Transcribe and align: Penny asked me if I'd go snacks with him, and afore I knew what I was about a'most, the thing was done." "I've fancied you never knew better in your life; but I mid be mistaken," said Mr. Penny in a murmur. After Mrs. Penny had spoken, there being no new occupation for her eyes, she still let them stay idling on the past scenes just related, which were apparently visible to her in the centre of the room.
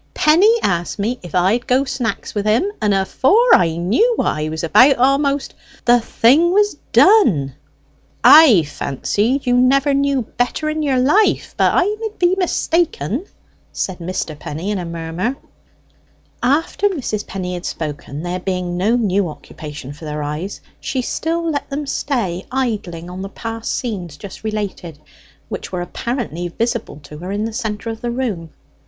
Penny 0.15 0.51
asked 0.63 0.97
me 0.97 1.19
if 1.21 1.35
I'd 1.35 1.67
go 1.67 1.83
snacks 1.85 2.33
with 2.33 2.47
him, 2.47 2.71
and 2.81 2.91
afore 2.91 3.53
I 3.53 3.77
knew 3.77 4.13
what 4.15 4.29
I 4.29 4.49
was 4.49 4.63
about 4.63 4.95
a'most, 4.97 5.53
the 5.85 5.99
thing 5.99 6.51
was 6.53 6.75
done." 6.91 7.53
"I've 8.23 8.67
fancied 8.67 9.45
you 9.45 9.53
never 9.53 9.93
knew 9.93 10.23
better 10.23 10.71
in 10.71 10.81
your 10.81 10.97
life; 10.97 11.53
but 11.55 11.71
I 11.75 11.95
mid 11.99 12.17
be 12.17 12.33
mistaken," 12.35 13.27
said 13.71 13.99
Mr. 13.99 14.35
Penny 14.39 14.71
in 14.71 14.79
a 14.79 14.85
murmur. 14.85 15.37
After 16.41 16.89
Mrs. 16.89 17.27
Penny 17.27 17.53
had 17.53 17.67
spoken, 17.67 18.23
there 18.23 18.39
being 18.39 18.77
no 18.77 18.95
new 18.95 19.29
occupation 19.29 19.93
for 19.93 20.07
her 20.07 20.23
eyes, 20.23 20.61
she 20.79 21.03
still 21.03 21.47
let 21.47 21.69
them 21.69 21.85
stay 21.85 22.43
idling 22.51 23.07
on 23.07 23.21
the 23.21 23.29
past 23.29 23.69
scenes 23.71 24.17
just 24.17 24.43
related, 24.43 24.97
which 25.47 25.71
were 25.71 25.79
apparently 25.83 26.47
visible 26.47 26.99
to 27.03 27.19
her 27.19 27.31
in 27.31 27.45
the 27.45 27.53
centre 27.53 27.91
of 27.91 28.01
the 28.01 28.09
room. 28.09 28.49